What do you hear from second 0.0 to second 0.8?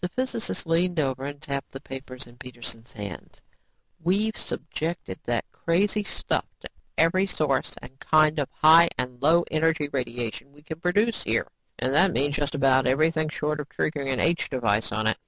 The physicist